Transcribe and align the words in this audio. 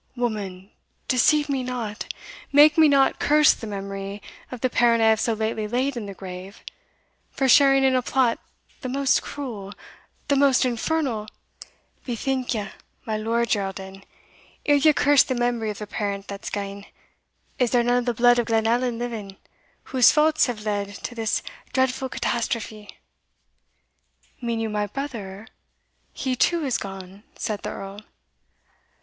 "Woman, 0.15 0.71
deceive 1.07 1.47
me 1.47 1.61
not! 1.61 2.11
make 2.51 2.75
me 2.75 2.87
not 2.87 3.19
curse 3.19 3.53
the 3.53 3.67
memory 3.67 4.19
of 4.51 4.61
the 4.61 4.67
parent 4.71 4.99
I 5.03 5.09
have 5.11 5.19
so 5.19 5.33
lately 5.33 5.67
laid 5.67 5.95
in 5.95 6.07
the 6.07 6.15
grave, 6.15 6.63
for 7.29 7.47
sharing 7.47 7.83
in 7.83 7.93
a 7.93 8.01
plot 8.01 8.39
the 8.79 8.89
most 8.89 9.21
cruel, 9.21 9.73
the 10.27 10.35
most 10.35 10.65
infernal" 10.65 11.27
"Bethink 12.03 12.55
ye, 12.55 12.67
my 13.05 13.15
Lord 13.15 13.49
Geraldin, 13.49 14.03
ere 14.65 14.77
ye 14.77 14.91
curse 14.91 15.21
the 15.21 15.35
memory 15.35 15.69
of 15.69 15.81
a 15.83 15.85
parent 15.85 16.27
that's 16.27 16.49
gane, 16.49 16.87
is 17.59 17.69
there 17.69 17.83
none 17.83 17.97
of 17.97 18.05
the 18.07 18.15
blood 18.15 18.39
of 18.39 18.47
Glenallan 18.47 18.97
living, 18.97 19.37
whose 19.93 20.11
faults 20.11 20.47
have 20.47 20.65
led 20.65 20.95
to 21.03 21.13
this 21.13 21.43
dreadfu' 21.73 22.09
catastrophe?" 22.09 22.89
"Mean 24.41 24.59
you 24.61 24.67
my 24.71 24.87
brother? 24.87 25.47
he, 26.11 26.35
too, 26.35 26.65
is 26.65 26.79
gone," 26.79 27.21
said 27.35 27.61
the 27.61 27.69
Earl. 27.69 27.99